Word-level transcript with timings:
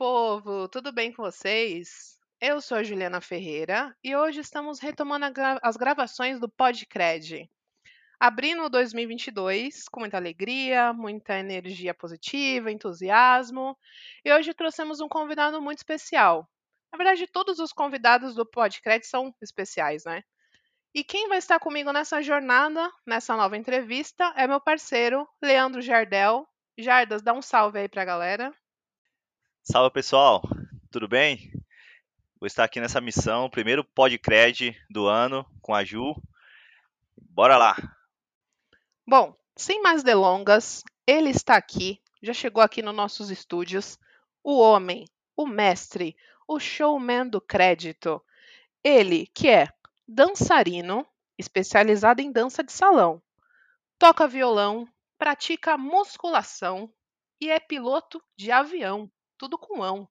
povo! 0.00 0.66
Tudo 0.66 0.90
bem 0.90 1.12
com 1.12 1.22
vocês? 1.22 2.18
Eu 2.40 2.62
sou 2.62 2.78
a 2.78 2.82
Juliana 2.82 3.20
Ferreira 3.20 3.94
e 4.02 4.16
hoje 4.16 4.40
estamos 4.40 4.80
retomando 4.80 5.30
gra 5.30 5.60
as 5.62 5.76
gravações 5.76 6.40
do 6.40 6.48
Podcred. 6.48 7.46
Abrindo 8.18 8.70
2022 8.70 9.90
com 9.90 10.00
muita 10.00 10.16
alegria, 10.16 10.94
muita 10.94 11.38
energia 11.38 11.92
positiva, 11.92 12.72
entusiasmo. 12.72 13.76
E 14.24 14.32
hoje 14.32 14.54
trouxemos 14.54 15.02
um 15.02 15.08
convidado 15.08 15.60
muito 15.60 15.80
especial. 15.80 16.48
Na 16.90 16.96
verdade, 16.96 17.26
todos 17.26 17.58
os 17.58 17.70
convidados 17.70 18.34
do 18.34 18.46
Podcred 18.46 19.06
são 19.06 19.34
especiais, 19.42 20.06
né? 20.06 20.22
E 20.94 21.04
quem 21.04 21.28
vai 21.28 21.36
estar 21.36 21.60
comigo 21.60 21.92
nessa 21.92 22.22
jornada, 22.22 22.90
nessa 23.06 23.36
nova 23.36 23.54
entrevista, 23.54 24.32
é 24.34 24.46
meu 24.46 24.62
parceiro, 24.62 25.28
Leandro 25.42 25.82
Jardel. 25.82 26.48
Jardas, 26.78 27.20
dá 27.20 27.34
um 27.34 27.42
salve 27.42 27.80
aí 27.80 27.86
pra 27.86 28.06
galera. 28.06 28.50
Salve 29.70 29.92
pessoal, 29.92 30.42
tudo 30.90 31.06
bem? 31.06 31.52
Vou 32.40 32.48
estar 32.48 32.64
aqui 32.64 32.80
nessa 32.80 33.00
missão, 33.00 33.48
primeiro 33.48 33.84
podcred 33.84 34.76
do 34.90 35.06
ano 35.06 35.46
com 35.62 35.72
a 35.72 35.84
Ju. 35.84 36.20
Bora 37.16 37.56
lá! 37.56 37.76
Bom, 39.06 39.32
sem 39.56 39.80
mais 39.80 40.02
delongas, 40.02 40.82
ele 41.06 41.30
está 41.30 41.54
aqui, 41.54 42.02
já 42.20 42.32
chegou 42.32 42.60
aqui 42.60 42.82
nos 42.82 42.96
nossos 42.96 43.30
estúdios, 43.30 43.96
o 44.42 44.58
homem, 44.58 45.04
o 45.36 45.46
mestre, 45.46 46.16
o 46.48 46.58
showman 46.58 47.28
do 47.28 47.40
crédito. 47.40 48.20
Ele 48.82 49.28
que 49.28 49.48
é 49.48 49.68
dançarino, 50.04 51.06
especializado 51.38 52.20
em 52.20 52.32
dança 52.32 52.64
de 52.64 52.72
salão, 52.72 53.22
toca 54.00 54.26
violão, 54.26 54.88
pratica 55.16 55.78
musculação 55.78 56.92
e 57.40 57.48
é 57.48 57.60
piloto 57.60 58.20
de 58.36 58.50
avião 58.50 59.08
tudo 59.40 59.56
com 59.56 59.82
ão. 59.82 60.06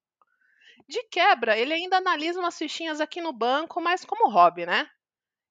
De 0.87 1.03
quebra, 1.03 1.55
ele 1.55 1.71
ainda 1.71 1.97
analisa 1.97 2.39
umas 2.39 2.57
fichinhas 2.57 2.99
aqui 2.99 3.21
no 3.21 3.31
banco, 3.31 3.79
mas 3.79 4.03
como 4.03 4.27
hobby, 4.27 4.65
né? 4.65 4.89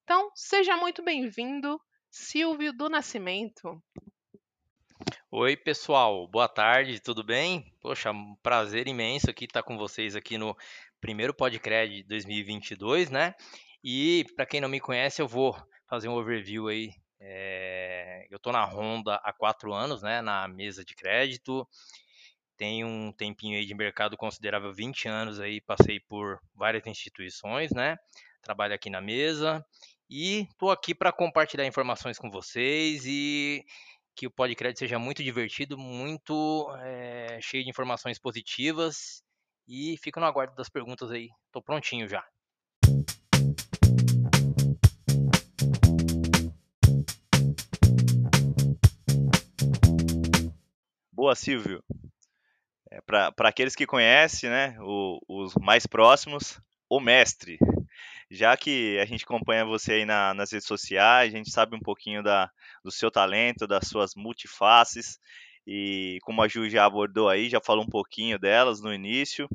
Então, 0.03 0.33
seja 0.35 0.77
muito 0.77 1.01
bem-vindo, 1.01 1.81
Silvio 2.11 2.73
do 2.73 2.89
Nascimento. 2.89 3.81
Oi, 5.31 5.57
pessoal, 5.57 6.27
boa 6.27 6.49
tarde, 6.49 6.99
tudo 6.99 7.23
bem? 7.23 7.73
Poxa, 7.81 8.11
um 8.11 8.35
prazer 8.43 8.89
imenso 8.89 9.31
aqui 9.31 9.45
estar 9.45 9.63
com 9.63 9.79
vocês 9.79 10.17
aqui 10.17 10.37
no 10.37 10.57
primeiro 11.01 11.33
Podcred 11.33 12.03
2022, 12.03 13.11
né? 13.11 13.33
E 13.85 14.25
para 14.35 14.45
quem 14.45 14.61
não 14.61 14.69
me 14.69 14.81
conhece, 14.81 15.23
eu 15.23 15.29
vou 15.29 15.57
fazer 15.89 16.09
um 16.09 16.17
overview 16.17 16.67
aí. 16.67 16.91
É... 17.21 18.27
Eu 18.29 18.39
estou 18.39 18.53
na 18.53 18.65
Honda 18.65 19.21
há 19.23 19.33
quatro 19.33 19.73
anos, 19.73 20.03
né? 20.03 20.21
Na 20.21 20.49
mesa 20.49 20.85
de 20.85 20.97
crédito 20.97 21.65
tenho 22.59 22.89
um 22.89 23.13
tempinho 23.13 23.57
aí 23.57 23.65
de 23.65 23.75
mercado 23.75 24.17
considerável, 24.17 24.75
20 24.75 25.09
anos 25.09 25.39
aí, 25.39 25.61
passei 25.61 26.01
por 26.01 26.41
várias 26.55 26.85
instituições, 26.87 27.71
né? 27.71 27.97
Trabalho 28.43 28.75
aqui 28.75 28.91
na 28.91 29.01
mesa 29.01 29.65
e 30.11 30.41
estou 30.51 30.71
aqui 30.71 30.93
para 30.93 31.13
compartilhar 31.13 31.67
informações 31.67 32.19
com 32.19 32.29
vocês 32.31 33.05
e 33.07 33.65
que 34.17 34.27
o 34.27 34.31
podcast 34.31 34.77
seja 34.77 34.99
muito 34.99 35.23
divertido, 35.23 35.79
muito 35.79 36.69
é, 36.81 37.39
cheio 37.41 37.63
de 37.63 37.71
informações 37.71 38.19
positivas 38.19 39.23
e 39.69 39.97
fico 40.03 40.19
no 40.19 40.27
aguardo 40.27 40.57
das 40.57 40.69
perguntas 40.69 41.13
aí. 41.13 41.29
Estou 41.47 41.63
prontinho 41.63 42.09
já. 42.09 42.25
Boa, 51.13 51.37
Silvio. 51.37 51.85
É, 52.91 53.01
Para 53.03 53.49
aqueles 53.49 53.75
que 53.75 53.87
conhecem, 53.87 54.49
né, 54.51 54.77
o, 54.81 55.21
os 55.29 55.55
mais 55.55 55.87
próximos, 55.87 56.61
o 56.89 57.01
mestre. 57.01 57.59
Já 58.31 58.57
que 58.57 58.99
a 58.99 59.07
gente 59.07 59.25
acompanha 59.25 59.65
você 59.65 59.93
aí 59.95 60.05
na, 60.05 60.35
nas 60.35 60.53
redes 60.53 60.67
sociais, 60.67 61.33
a 61.33 61.37
gente 61.37 61.51
sabe 61.51 61.75
um 61.75 61.81
pouquinho 61.81 62.23
da, 62.23 62.51
do 62.85 62.91
seu 62.91 63.11
talento, 63.11 63.67
das 63.67 63.89
suas 63.89 64.15
multifaces, 64.15 65.19
e 65.67 66.19
como 66.23 66.43
a 66.43 66.49
Ju 66.49 66.69
já 66.69 66.87
abordou 66.87 67.29
aí, 67.29 67.51
já 67.51 67.61
falou 67.61 67.85
um 67.85 67.89
pouquinho 67.89 68.39
delas 68.39 68.81
no 68.81 68.93
início. 68.93 69.47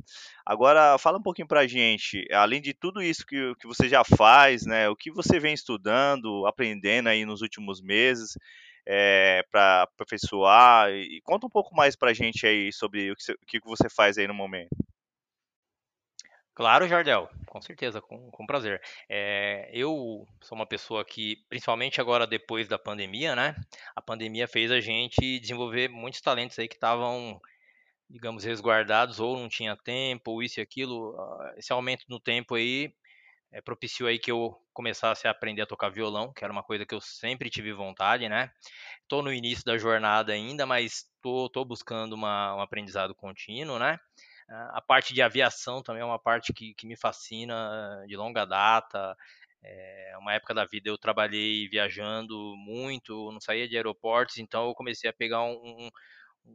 Agora, 0.46 0.98
fala 1.00 1.18
um 1.18 1.24
pouquinho 1.24 1.48
para 1.48 1.62
a 1.62 1.68
gente, 1.68 2.28
além 2.32 2.62
de 2.62 2.72
tudo 2.74 3.02
isso 3.02 3.26
que, 3.26 3.56
que 3.56 3.66
você 3.66 3.90
já 3.90 4.04
faz, 4.04 4.64
né, 4.64 4.88
o 4.90 4.96
que 4.96 5.12
você 5.12 5.40
vem 5.40 5.56
estudando, 5.56 6.46
aprendendo 6.46 7.10
aí 7.10 7.26
nos 7.26 7.42
últimos 7.42 7.82
meses, 7.82 8.38
é, 8.86 9.40
eh, 9.40 9.44
para 9.52 9.84
aperfeiçoar? 9.84 10.92
E 10.92 11.22
conta 11.22 11.46
um 11.46 11.50
pouco 11.50 11.76
mais 11.76 11.96
para 11.96 12.12
a 12.12 12.14
gente 12.14 12.46
aí 12.46 12.72
sobre 12.72 13.12
o 13.12 13.16
que, 13.16 13.32
o 13.32 13.46
que 13.46 13.60
você 13.64 13.90
faz 13.90 14.18
aí 14.18 14.28
no 14.28 14.34
momento. 14.34 14.76
Claro, 16.56 16.88
Jardel, 16.88 17.28
com 17.48 17.60
certeza, 17.62 18.00
com, 18.00 18.30
com 18.30 18.46
prazer. 18.46 18.80
É, 19.10 19.72
eu 19.74 20.28
sou 20.40 20.56
uma 20.56 20.68
pessoa 20.68 21.04
que, 21.04 21.38
principalmente 21.50 22.00
agora 22.00 22.28
depois 22.28 22.68
da 22.68 22.78
pandemia, 22.78 23.36
né? 23.36 23.56
A 23.96 24.02
pandemia 24.02 24.48
fez 24.48 24.70
a 24.70 24.80
gente 24.80 25.40
desenvolver 25.40 25.90
muitos 25.90 26.22
talentos 26.22 26.60
aí 26.60 26.68
que 26.68 26.76
estavam, 26.76 27.42
digamos, 28.08 28.44
resguardados 28.44 29.20
ou 29.20 29.36
não 29.36 29.50
tinha 29.50 29.76
tempo, 29.76 30.30
ou 30.30 30.44
isso 30.44 30.60
e 30.60 30.62
aquilo. 30.62 31.20
Ah, 31.20 31.56
esse 31.58 31.74
aumento 31.74 32.06
no 32.08 32.20
tempo 32.20 32.54
aí 32.54 32.94
é, 33.54 33.62
propiciou 33.62 34.10
aí 34.10 34.18
que 34.18 34.32
eu 34.32 34.60
começasse 34.74 35.28
a 35.28 35.32
aprender 35.32 35.62
a 35.62 35.66
tocar 35.68 35.90
violão, 35.90 36.34
que 36.34 36.44
era 36.44 36.52
uma 36.52 36.64
coisa 36.64 36.86
que 36.86 36.96
eu 36.96 37.00
sempre 37.00 37.50
tive 37.52 37.72
vontade, 37.72 38.28
né? 38.28 38.52
Estou 39.04 39.22
no 39.22 39.32
início 39.32 39.64
da 39.64 39.78
jornada 39.78 40.34
ainda, 40.34 40.66
mas 40.66 41.06
estou 41.16 41.64
buscando 41.64 42.14
uma, 42.14 42.56
um 42.56 42.62
aprendizado 42.62 43.14
contínuo, 43.14 43.78
né? 43.78 44.00
A 44.50 44.82
parte 44.82 45.14
de 45.14 45.22
aviação 45.22 45.82
também 45.82 46.02
é 46.02 46.06
uma 46.06 46.20
parte 46.20 46.52
que, 46.52 46.74
que 46.74 46.86
me 46.88 46.98
fascina 46.98 48.04
de 48.08 48.16
longa 48.18 48.46
data. 48.46 49.16
É 49.64 50.16
uma 50.18 50.34
época 50.34 50.54
da 50.54 50.66
vida 50.66 50.90
eu 50.90 50.98
trabalhei 50.98 51.68
viajando 51.70 52.56
muito, 52.58 53.32
não 53.32 53.40
saía 53.40 53.68
de 53.68 53.78
aeroportos, 53.78 54.38
então 54.38 54.68
eu 54.68 54.76
comecei 54.76 55.10
a 55.10 55.14
pegar 55.14 55.44
um, 55.44 55.90
um, 56.46 56.54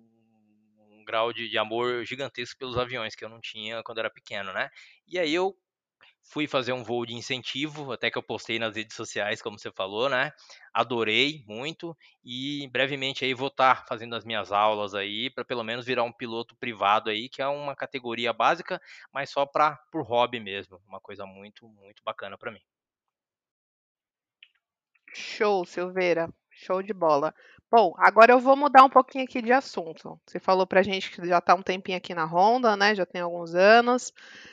um 0.90 1.04
grau 1.04 1.32
de, 1.32 1.48
de 1.48 1.56
amor 1.56 2.04
gigantesco 2.04 2.58
pelos 2.58 2.76
aviões 2.76 3.14
que 3.14 3.24
eu 3.24 3.28
não 3.28 3.40
tinha 3.40 3.82
quando 3.82 3.98
era 3.98 4.10
pequeno, 4.10 4.52
né? 4.52 4.68
E 5.06 5.18
aí 5.18 5.32
eu 5.32 5.56
Fui 6.22 6.46
fazer 6.46 6.72
um 6.72 6.82
voo 6.82 7.06
de 7.06 7.14
incentivo, 7.14 7.90
até 7.92 8.10
que 8.10 8.18
eu 8.18 8.22
postei 8.22 8.58
nas 8.58 8.76
redes 8.76 8.94
sociais, 8.94 9.40
como 9.40 9.58
você 9.58 9.70
falou, 9.72 10.08
né? 10.08 10.32
Adorei 10.74 11.42
muito 11.46 11.96
e 12.22 12.68
brevemente 12.70 13.24
aí 13.24 13.32
vou 13.32 13.48
estar 13.48 13.76
tá 13.76 13.86
fazendo 13.86 14.14
as 14.14 14.24
minhas 14.24 14.52
aulas 14.52 14.94
aí 14.94 15.30
para 15.30 15.44
pelo 15.44 15.64
menos 15.64 15.86
virar 15.86 16.02
um 16.02 16.12
piloto 16.12 16.54
privado 16.56 17.08
aí, 17.08 17.28
que 17.28 17.40
é 17.40 17.46
uma 17.46 17.74
categoria 17.74 18.32
básica, 18.32 18.80
mas 19.12 19.30
só 19.30 19.46
para 19.46 19.76
por 19.90 20.02
hobby 20.02 20.38
mesmo, 20.38 20.80
uma 20.86 21.00
coisa 21.00 21.24
muito 21.24 21.66
muito 21.68 22.02
bacana 22.04 22.36
para 22.36 22.52
mim. 22.52 22.60
Show, 25.14 25.64
Silveira. 25.64 26.28
Show 26.50 26.82
de 26.82 26.92
bola. 26.92 27.34
Bom, 27.70 27.94
agora 27.98 28.32
eu 28.32 28.40
vou 28.40 28.56
mudar 28.56 28.82
um 28.84 28.88
pouquinho 28.88 29.24
aqui 29.24 29.42
de 29.42 29.52
assunto. 29.52 30.18
Você 30.26 30.40
falou 30.40 30.66
pra 30.66 30.82
gente 30.82 31.10
que 31.10 31.26
já 31.26 31.36
está 31.38 31.54
um 31.54 31.62
tempinho 31.62 31.98
aqui 31.98 32.14
na 32.14 32.24
Honda, 32.24 32.74
né? 32.76 32.94
Já 32.94 33.04
tem 33.04 33.20
alguns 33.20 33.54
anos. 33.54 34.10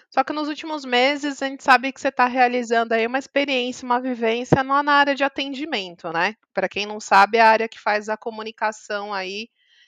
Só 0.09 0.21
que 0.21 0.33
nos 0.33 0.49
últimos 0.49 0.83
meses 0.83 1.41
a 1.41 1.47
gente 1.47 1.63
sabe 1.63 1.93
que 1.93 2.01
você 2.01 2.09
está 2.09 2.25
realizando 2.25 2.93
aí 2.93 3.07
uma 3.07 3.17
experiência, 3.17 3.85
uma 3.85 4.01
vivência 4.01 4.61
na 4.63 4.91
área 4.91 5.15
de 5.15 5.23
atendimento, 5.23 6.11
né? 6.11 6.35
Para 6.53 6.67
quem 6.67 6.85
não 6.85 6.99
sabe, 6.99 7.37
é 7.37 7.41
a 7.41 7.49
área 7.49 7.69
que 7.69 7.79
faz 7.79 8.09
a 8.09 8.17
comunicação 8.17 9.13
aí 9.13 9.47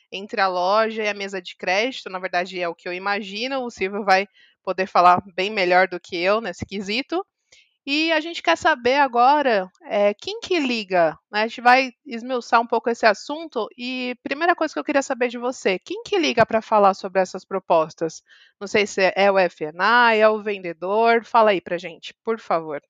entre 0.09 0.39
a 0.39 0.47
loja 0.47 1.03
e 1.03 1.09
a 1.09 1.13
mesa 1.13 1.41
de 1.41 1.57
crédito. 1.57 2.09
Na 2.09 2.19
verdade, 2.19 2.61
é 2.61 2.67
o 2.69 2.75
que 2.75 2.88
eu 2.88 2.94
imagino. 2.94 3.61
O 3.61 3.69
Silvio 3.69 4.05
vai 4.05 4.25
poder 4.63 4.88
falar 4.88 5.21
bem 5.35 5.50
melhor 5.50 5.88
do 5.89 6.00
que 6.00 6.15
eu 6.15 6.39
nesse 6.39 6.65
quesito. 6.65 7.25
E 7.89 8.12
a 8.12 8.19
gente 8.19 8.44
quer 8.44 8.57
saber 8.57 8.95
agora 8.95 9.72
é, 9.84 10.13
quem 10.13 10.42
que 10.42 10.60
liga. 10.60 11.18
Né? 11.31 11.44
A 11.44 11.48
gente 11.48 11.62
vai 11.62 11.94
esmiuçar 12.06 12.60
um 12.60 12.68
pouco 12.68 12.89
esse 12.89 13.06
assunto. 13.06 13.66
E 13.78 14.13
primeira 14.22 14.54
coisa 14.54 14.74
que 14.74 14.80
eu 14.80 14.84
queria 14.84 15.01
saber 15.01 15.30
de 15.30 15.38
você, 15.38 15.80
quem 15.80 16.04
que 16.04 16.19
liga 16.19 16.45
para 16.45 16.62
falar 16.62 16.94
sobre 16.95 17.22
essas 17.22 17.45
propostas? 17.45 18.22
Não 18.60 18.68
sei 18.68 18.86
se 18.86 19.13
é 19.16 19.31
o 19.31 19.39
FNA, 19.39 20.16
é 20.16 20.28
o 20.28 20.44
vendedor. 20.44 21.24
Fala 21.24 21.51
aí 21.51 21.62
para 21.62 21.78
gente, 21.78 22.13
por 22.25 22.38
favor. 22.42 22.81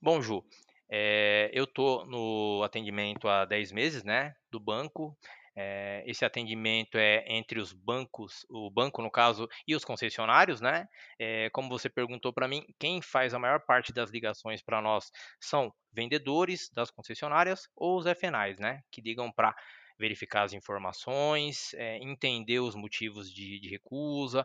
Bom, 0.00 0.22
Ju, 0.22 0.44
é, 0.88 1.50
eu 1.52 1.64
estou 1.64 2.06
no 2.06 2.62
atendimento 2.62 3.26
há 3.26 3.44
10 3.44 3.72
meses, 3.72 4.04
né, 4.04 4.32
do 4.48 4.60
banco. 4.60 5.18
É, 5.56 6.02
esse 6.06 6.24
atendimento 6.24 6.98
é 6.98 7.24
entre 7.28 7.60
os 7.60 7.72
bancos, 7.72 8.44
o 8.50 8.70
banco 8.70 9.00
no 9.02 9.10
caso, 9.10 9.48
e 9.66 9.74
os 9.74 9.84
concessionários, 9.84 10.60
né? 10.60 10.86
É, 11.18 11.48
como 11.50 11.68
você 11.68 11.88
perguntou 11.88 12.32
para 12.32 12.48
mim, 12.48 12.64
quem 12.78 13.00
faz 13.00 13.34
a 13.34 13.38
maior 13.38 13.60
parte 13.60 13.92
das 13.92 14.10
ligações 14.10 14.62
para 14.62 14.82
nós 14.82 15.10
são 15.40 15.72
vendedores 15.92 16.70
das 16.72 16.90
concessionárias 16.90 17.68
ou 17.76 17.98
os 17.98 18.06
FNAs, 18.06 18.58
né? 18.58 18.80
Que 18.90 19.00
ligam 19.00 19.30
para 19.30 19.54
verificar 19.98 20.42
as 20.42 20.52
informações, 20.52 21.72
é, 21.74 21.98
entender 21.98 22.60
os 22.60 22.74
motivos 22.74 23.32
de, 23.32 23.60
de 23.60 23.68
recusa, 23.68 24.44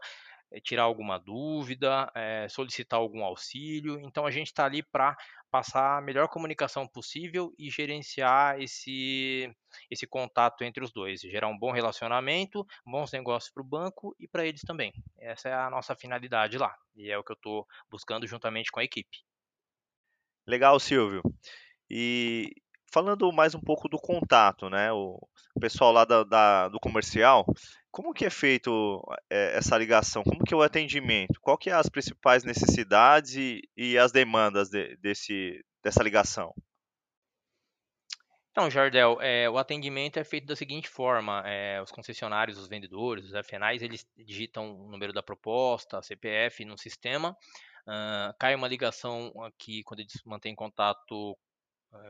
tirar 0.64 0.84
alguma 0.84 1.20
dúvida, 1.20 2.12
é, 2.16 2.48
solicitar 2.50 3.00
algum 3.00 3.24
auxílio. 3.24 4.00
Então 4.02 4.26
a 4.26 4.32
gente 4.32 4.48
está 4.48 4.66
ali 4.66 4.82
para 4.82 5.16
passar 5.52 5.98
a 5.98 6.02
melhor 6.02 6.28
comunicação 6.28 6.88
possível 6.88 7.54
e 7.58 7.70
gerenciar 7.70 8.60
esse, 8.62 9.52
esse 9.90 10.06
contato 10.08 10.64
entre 10.64 10.84
os 10.84 10.92
dois, 10.92 11.22
gerar 11.22 11.48
um 11.48 11.58
bom 11.58 11.72
relacionamento, 11.72 12.66
bons 12.86 13.12
negócios 13.12 13.52
para 13.52 13.64
o 13.64 13.68
banco 13.68 14.16
e 14.20 14.28
para 14.28 14.46
eles 14.46 14.62
também. 14.62 14.94
Essa 15.18 15.50
é 15.50 15.54
a 15.54 15.70
nossa 15.70 15.96
finalidade 15.96 16.58
lá 16.58 16.76
e 16.96 17.10
é 17.10 17.18
o 17.18 17.24
que 17.24 17.32
eu 17.32 17.36
estou 17.36 17.68
buscando 17.90 18.28
juntamente 18.28 18.72
com 18.72 18.80
a 18.80 18.84
equipe. 18.84 19.18
Legal, 20.48 20.80
Silvio. 20.80 21.22
E 21.90 22.54
falando 22.92 23.32
mais 23.32 23.56
um 23.56 23.62
pouco 23.62 23.88
do 23.88 23.98
contato, 23.98 24.70
né? 24.70 24.92
O 24.92 25.20
pessoal 25.60 25.92
lá 25.92 26.06
da, 26.06 26.24
da, 26.24 26.70
do 26.70 26.80
comercial, 26.80 27.46
como 27.92 28.14
que 28.14 28.26
é 28.26 28.30
feito 28.30 29.02
é, 29.30 29.58
essa 29.58 29.78
ligação? 29.78 30.24
Como 30.24 30.44
que 30.44 30.54
é 30.54 30.58
o 30.58 30.62
atendimento? 30.62 31.40
Qual 31.42 31.58
que 31.58 31.70
é 31.70 31.74
as 31.74 31.90
principais 31.90 32.44
necessidades 32.44 33.36
e, 33.36 33.62
e 33.76 33.98
as 33.98 34.12
demandas 34.12 34.70
de, 34.70 34.96
desse, 34.98 35.64
dessa 35.84 36.04
ligação? 36.04 36.54
Então, 38.52 38.70
Jardel, 38.70 39.22
é, 39.22 39.50
o 39.50 39.58
atendimento 39.58 40.18
é 40.18 40.24
feito 40.24 40.46
da 40.46 40.56
seguinte 40.56 40.90
forma: 40.90 41.44
é, 41.46 41.82
os 41.82 41.92
concessionários, 41.92 42.58
os 42.58 42.68
vendedores, 42.68 43.26
os 43.26 43.48
FNAs, 43.48 43.82
eles 43.82 44.06
digitam 44.18 44.76
o 44.76 44.90
número 44.90 45.14
da 45.14 45.24
proposta, 45.24 46.02
CPF 46.02 46.66
no 46.66 46.78
sistema, 46.78 47.32
uh, 47.88 48.34
cai 48.40 48.56
uma 48.56 48.68
ligação 48.68 49.32
aqui 49.44 49.84
quando 49.84 50.02
eles 50.02 50.22
mantêm 50.26 50.56
contato 50.56 51.38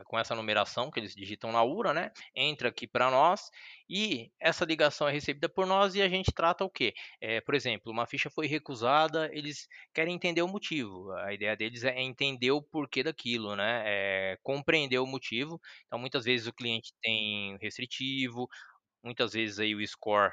com 0.04 0.18
essa 0.18 0.34
numeração 0.34 0.90
que 0.90 1.00
eles 1.00 1.14
digitam 1.14 1.52
na 1.52 1.62
URA, 1.62 1.94
né? 1.94 2.10
Entra 2.34 2.68
aqui 2.68 2.86
para 2.86 3.10
nós 3.10 3.50
e 3.88 4.30
essa 4.38 4.64
ligação 4.64 5.08
é 5.08 5.12
recebida 5.12 5.48
por 5.48 5.66
nós 5.66 5.94
e 5.94 6.02
a 6.02 6.08
gente 6.08 6.32
trata 6.32 6.64
o 6.64 6.70
quê? 6.70 6.94
É, 7.20 7.40
por 7.40 7.54
exemplo, 7.54 7.90
uma 7.90 8.06
ficha 8.06 8.30
foi 8.30 8.46
recusada, 8.46 9.30
eles 9.32 9.68
querem 9.94 10.14
entender 10.14 10.42
o 10.42 10.48
motivo. 10.48 11.12
A 11.12 11.32
ideia 11.32 11.56
deles 11.56 11.84
é 11.84 12.00
entender 12.00 12.50
o 12.50 12.62
porquê 12.62 13.02
daquilo, 13.02 13.56
né? 13.56 13.82
É 13.86 14.38
compreender 14.42 14.98
o 14.98 15.06
motivo. 15.06 15.60
Então, 15.86 15.98
muitas 15.98 16.24
vezes 16.24 16.46
o 16.46 16.52
cliente 16.52 16.92
tem 17.00 17.56
restritivo, 17.60 18.48
muitas 19.02 19.32
vezes 19.32 19.58
aí 19.58 19.74
o 19.74 19.86
score 19.86 20.32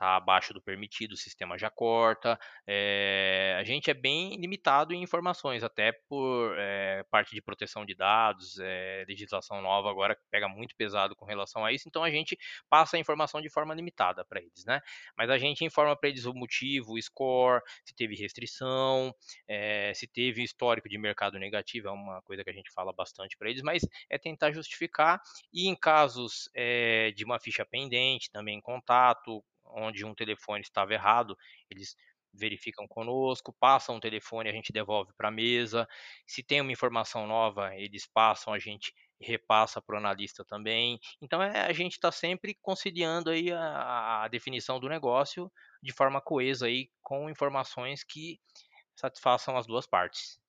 está 0.00 0.16
abaixo 0.16 0.54
do 0.54 0.62
permitido, 0.62 1.12
o 1.12 1.16
sistema 1.16 1.58
já 1.58 1.68
corta. 1.68 2.38
É, 2.66 3.54
a 3.58 3.64
gente 3.64 3.90
é 3.90 3.94
bem 3.94 4.36
limitado 4.36 4.94
em 4.94 5.02
informações, 5.02 5.62
até 5.62 5.92
por 6.08 6.54
é, 6.58 7.04
parte 7.10 7.34
de 7.34 7.42
proteção 7.42 7.84
de 7.84 7.94
dados, 7.94 8.58
é, 8.60 9.04
legislação 9.06 9.60
nova 9.60 9.90
agora 9.90 10.14
que 10.16 10.22
pega 10.30 10.48
muito 10.48 10.74
pesado 10.74 11.14
com 11.14 11.26
relação 11.26 11.64
a 11.64 11.72
isso, 11.72 11.86
então 11.86 12.02
a 12.02 12.10
gente 12.10 12.38
passa 12.68 12.96
a 12.96 13.00
informação 13.00 13.42
de 13.42 13.50
forma 13.50 13.74
limitada 13.74 14.24
para 14.24 14.40
eles, 14.40 14.64
né? 14.64 14.80
Mas 15.16 15.28
a 15.28 15.36
gente 15.36 15.64
informa 15.64 15.94
para 15.94 16.08
eles 16.08 16.24
o 16.24 16.32
motivo, 16.32 16.94
o 16.94 17.02
score, 17.02 17.62
se 17.84 17.94
teve 17.94 18.14
restrição, 18.14 19.14
se 19.94 20.06
teve 20.06 20.42
histórico 20.42 20.88
de 20.88 20.96
mercado 20.96 21.38
negativo, 21.38 21.88
é 21.88 21.90
uma 21.90 22.22
coisa 22.22 22.42
que 22.42 22.50
a 22.50 22.52
gente 22.52 22.70
fala 22.72 22.92
bastante 22.92 23.36
para 23.36 23.50
eles, 23.50 23.62
mas 23.62 23.82
é 24.08 24.18
tentar 24.18 24.52
justificar 24.52 25.20
e 25.52 25.68
em 25.68 25.76
casos 25.76 26.48
de 27.14 27.24
uma 27.24 27.38
ficha 27.38 27.64
pendente, 27.64 28.30
também 28.30 28.58
em 28.58 28.60
contato, 28.60 29.44
onde 29.74 30.04
um 30.04 30.14
telefone 30.14 30.60
estava 30.62 30.92
errado, 30.92 31.36
eles 31.70 31.94
verificam 32.32 32.86
conosco, 32.86 33.54
passam 33.58 33.96
o 33.96 34.00
telefone, 34.00 34.48
a 34.48 34.52
gente 34.52 34.72
devolve 34.72 35.12
para 35.16 35.28
a 35.28 35.32
mesa. 35.32 35.88
Se 36.26 36.42
tem 36.42 36.60
uma 36.60 36.72
informação 36.72 37.26
nova, 37.26 37.74
eles 37.74 38.06
passam, 38.06 38.52
a 38.52 38.58
gente 38.58 38.94
repassa 39.20 39.82
para 39.82 39.94
o 39.94 39.98
analista 39.98 40.44
também. 40.44 40.98
Então 41.20 41.42
é, 41.42 41.60
a 41.60 41.72
gente 41.72 41.92
está 41.92 42.10
sempre 42.10 42.56
conciliando 42.62 43.30
aí 43.30 43.52
a, 43.52 44.22
a, 44.22 44.28
definição 44.28 44.80
do 44.80 44.88
negócio 44.88 45.50
de 45.82 45.92
forma 45.92 46.20
coesa 46.20 46.66
aí 46.66 46.88
com 47.02 47.28
informações 47.28 48.02
que 48.02 48.40
satisfaçam 48.94 49.56
as 49.56 49.66
duas 49.66 49.86
partes. 49.86 50.40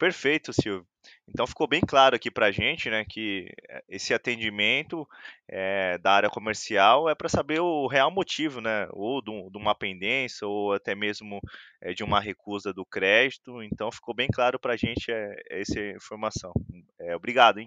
Perfeito, 0.00 0.50
Silvio. 0.50 0.86
Então 1.28 1.46
ficou 1.46 1.68
bem 1.68 1.82
claro 1.82 2.16
aqui 2.16 2.30
para 2.30 2.46
a 2.46 2.50
gente, 2.50 2.88
né, 2.88 3.04
que 3.04 3.52
eh, 3.68 3.84
esse 3.86 4.14
atendimento 4.14 5.06
é, 5.46 5.98
da 5.98 6.12
área 6.12 6.30
comercial 6.30 7.06
é 7.06 7.14
para 7.14 7.28
saber 7.28 7.60
o 7.60 7.86
real 7.86 8.10
motivo, 8.10 8.62
né, 8.62 8.88
ou 8.92 9.20
de, 9.20 9.30
uma 9.58 9.74
pendência 9.74 10.46
ou 10.46 10.72
até 10.72 10.94
mesmo 10.94 11.38
é, 11.82 11.92
de 11.92 12.02
uma 12.02 12.18
recusa 12.18 12.72
do 12.72 12.82
crédito. 12.86 13.62
Então 13.62 13.92
ficou 13.92 14.14
bem 14.14 14.28
claro 14.32 14.58
para 14.58 14.72
a 14.72 14.76
gente 14.76 15.12
é, 15.12 15.36
essa 15.50 15.78
informação. 15.78 16.54
obrigado, 17.14 17.58
hein? 17.58 17.66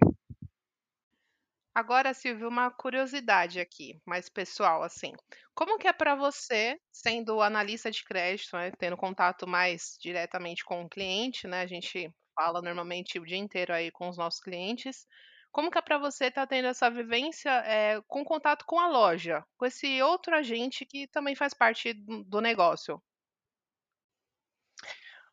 Agora, 1.72 2.12
Silvio, 2.14 2.48
uma 2.48 2.68
curiosidade 2.68 3.60
aqui, 3.60 4.00
mais 4.04 4.28
pessoal, 4.28 4.82
assim. 4.82 5.12
Como 5.54 5.78
que 5.78 5.86
é 5.86 5.92
para 5.92 6.16
você, 6.16 6.80
sendo 6.90 7.40
analista 7.40 7.92
de 7.92 8.02
crédito, 8.02 8.56
né, 8.56 8.72
tendo 8.76 8.96
contato 8.96 9.46
mais 9.46 9.96
diretamente 10.00 10.64
com 10.64 10.82
o 10.82 10.88
cliente, 10.88 11.46
né? 11.46 11.62
A 11.62 11.66
gente 11.66 12.12
fala 12.34 12.60
normalmente 12.60 13.18
o 13.18 13.24
dia 13.24 13.36
inteiro 13.36 13.72
aí 13.72 13.90
com 13.90 14.08
os 14.08 14.16
nossos 14.16 14.40
clientes. 14.40 15.06
Como 15.52 15.70
que 15.70 15.78
é 15.78 15.82
para 15.82 15.98
você 15.98 16.26
estar 16.26 16.42
tá 16.42 16.46
tendo 16.48 16.66
essa 16.66 16.90
vivência 16.90 17.50
é, 17.64 18.00
com 18.08 18.24
contato 18.24 18.64
com 18.66 18.78
a 18.78 18.88
loja, 18.88 19.44
com 19.56 19.64
esse 19.64 20.02
outro 20.02 20.34
agente 20.34 20.84
que 20.84 21.06
também 21.06 21.36
faz 21.36 21.54
parte 21.54 21.94
do 21.94 22.40
negócio? 22.40 23.00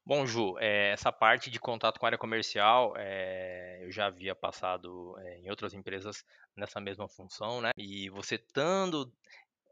Bom, 0.05 0.25
Ju, 0.25 0.57
é, 0.59 0.91
essa 0.91 1.11
parte 1.11 1.49
de 1.49 1.59
contato 1.59 1.99
com 1.99 2.05
a 2.05 2.09
área 2.09 2.17
comercial, 2.17 2.93
é, 2.97 3.79
eu 3.83 3.91
já 3.91 4.07
havia 4.07 4.35
passado 4.35 5.15
em 5.37 5.49
outras 5.49 5.73
empresas 5.73 6.23
nessa 6.55 6.79
mesma 6.79 7.07
função, 7.07 7.61
né? 7.61 7.69
E 7.77 8.09
você 8.09 8.35
estando 8.35 9.11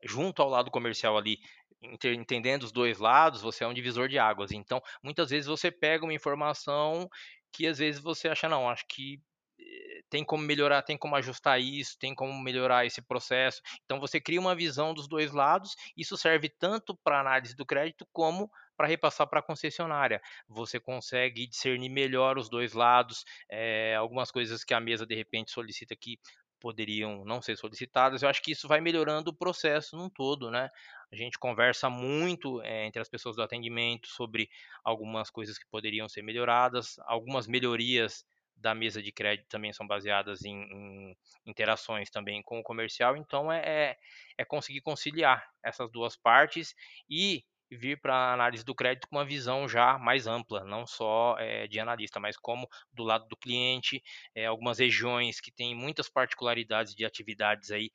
junto 0.04 0.42
ao 0.42 0.50
lado 0.50 0.72
comercial 0.72 1.18
ali, 1.18 1.40
entendendo 1.82 2.64
os 2.64 2.72
dois 2.72 3.00
lados, 3.00 3.42
você 3.42 3.64
é 3.64 3.68
um 3.68 3.74
divisor 3.74 4.08
de 4.08 4.20
águas. 4.20 4.52
Então, 4.52 4.82
muitas 5.04 5.30
vezes 5.30 5.48
você 5.48 5.72
pega 5.72 6.04
uma 6.04 6.14
informação 6.14 7.08
que 7.52 7.68
às 7.68 7.80
vezes 7.80 8.02
você 8.02 8.28
acha, 8.30 8.48
não, 8.48 8.70
acho 8.70 8.86
que 8.88 9.22
eh, 9.60 10.02
tem 10.10 10.24
como 10.24 10.44
melhorar, 10.44 10.82
tem 10.84 10.98
como 10.98 11.16
ajustar 11.16 11.60
isso, 11.60 11.98
tem 12.00 12.14
como 12.16 12.34
melhorar 12.42 12.86
esse 12.86 13.02
processo. 13.02 13.62
Então 13.86 14.00
você 14.00 14.20
cria 14.20 14.40
uma 14.40 14.56
visão 14.56 14.94
dos 14.94 15.08
dois 15.08 15.32
lados. 15.32 15.76
Isso 15.98 16.18
serve 16.18 16.50
tanto 16.50 16.98
para 17.04 17.20
análise 17.20 17.56
do 17.56 17.66
crédito 17.66 18.08
como 18.14 18.50
para 18.78 18.88
repassar 18.88 19.28
para 19.28 19.40
a 19.40 19.44
concessionária. 19.44 20.22
Você 20.48 20.80
consegue 20.80 21.48
discernir 21.48 21.90
melhor 21.90 22.38
os 22.38 22.50
dois 22.50 22.74
lados, 22.74 23.26
é, 23.50 23.96
algumas 23.96 24.32
coisas 24.32 24.64
que 24.64 24.74
a 24.74 24.80
mesa 24.80 25.06
de 25.06 25.16
repente 25.16 25.52
solicita 25.52 25.96
que 25.96 26.18
poderiam 26.60 27.24
não 27.26 27.42
ser 27.42 27.58
solicitadas. 27.58 28.22
Eu 28.22 28.30
acho 28.30 28.42
que 28.42 28.52
isso 28.52 28.68
vai 28.68 28.82
melhorando 28.82 29.32
o 29.32 29.36
processo 29.36 29.96
num 29.98 30.10
todo, 30.10 30.52
né? 30.52 30.70
A 31.12 31.16
gente 31.16 31.40
conversa 31.40 31.90
muito 31.90 32.62
é, 32.62 32.86
entre 32.86 33.02
as 33.02 33.10
pessoas 33.10 33.36
do 33.36 33.42
atendimento 33.42 34.08
sobre 34.08 34.50
algumas 34.84 35.30
coisas 35.30 35.58
que 35.58 35.66
poderiam 35.70 36.08
ser 36.08 36.22
melhoradas, 36.22 36.96
algumas 37.00 37.48
melhorias 37.48 38.26
da 38.56 38.76
mesa 38.76 39.02
de 39.02 39.12
crédito 39.12 39.48
também 39.48 39.72
são 39.72 39.88
baseadas 39.88 40.44
em, 40.44 40.54
em 40.54 41.18
interações 41.46 42.10
também 42.10 42.44
com 42.44 42.60
o 42.60 42.64
comercial, 42.64 43.16
então 43.16 43.52
é, 43.52 43.62
é, 43.66 43.98
é 44.38 44.46
conseguir 44.46 44.82
conciliar 44.82 45.48
essas 45.64 45.90
duas 45.92 46.18
partes 46.18 46.76
e 47.10 47.44
vir 47.72 48.00
para 48.02 48.14
a 48.14 48.34
análise 48.34 48.66
do 48.66 48.76
crédito 48.76 49.08
com 49.08 49.16
uma 49.16 49.26
visão 49.26 49.70
já 49.70 49.98
mais 49.98 50.28
ampla, 50.28 50.64
não 50.66 50.86
só 50.86 51.38
é, 51.38 51.68
de 51.68 51.80
analista, 51.80 52.20
mas 52.20 52.36
como 52.36 52.68
do 52.92 53.04
lado 53.04 53.28
do 53.28 53.38
cliente, 53.38 54.02
é, 54.36 54.46
algumas 54.46 54.80
regiões 54.80 55.40
que 55.40 55.52
têm 55.52 55.76
muitas 55.76 56.10
particularidades 56.10 56.96
de 56.96 57.06
atividades 57.06 57.72
aí 57.72 57.92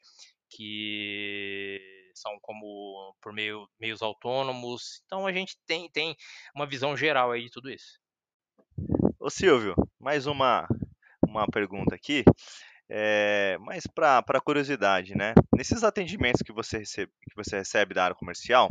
que 0.49 2.04
são 2.15 2.39
como 2.41 3.15
por 3.21 3.33
meio, 3.33 3.69
meios 3.79 4.03
autônomos. 4.03 5.03
Então 5.05 5.27
a 5.27 5.33
gente 5.33 5.57
tem, 5.67 5.91
tem 5.91 6.17
uma 6.55 6.67
visão 6.67 6.97
geral 6.97 7.31
aí 7.31 7.45
de 7.45 7.51
tudo 7.51 7.71
isso. 7.71 7.99
Ô 9.19 9.31
Silvio, 9.31 9.75
mais 9.99 10.27
uma, 10.27 10.67
uma 11.27 11.47
pergunta 11.47 11.95
aqui. 11.95 12.25
É, 12.89 13.57
mas 13.61 13.87
para 13.87 14.41
curiosidade, 14.45 15.17
né? 15.17 15.33
Nesses 15.57 15.83
atendimentos 15.83 16.43
que 16.43 16.53
você, 16.53 16.79
recebe, 16.79 17.11
que 17.23 17.35
você 17.35 17.57
recebe 17.57 17.95
da 17.95 18.05
área 18.05 18.17
comercial, 18.17 18.69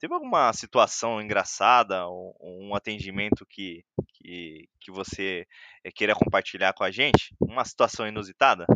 teve 0.00 0.12
alguma 0.12 0.52
situação 0.52 1.22
engraçada, 1.22 2.06
ou, 2.06 2.36
um 2.40 2.74
atendimento 2.74 3.46
que, 3.48 3.84
que, 4.14 4.68
que 4.80 4.90
você 4.90 5.46
é, 5.84 5.92
queira 5.92 6.14
compartilhar 6.14 6.72
com 6.72 6.82
a 6.82 6.90
gente? 6.90 7.34
Uma 7.40 7.64
situação 7.64 8.06
inusitada? 8.06 8.66